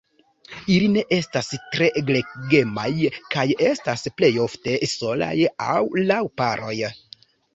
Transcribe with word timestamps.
Ili 0.75 0.85
ne 0.93 1.01
estas 1.17 1.49
tre 1.73 1.89
gregemaj 2.07 2.87
kaj 3.35 3.45
estas 3.67 4.07
plej 4.21 4.31
ofte 4.47 4.77
solaj 4.97 5.33
aŭ 5.69 5.77
laŭ 6.13 6.21
paroj. 6.43 6.75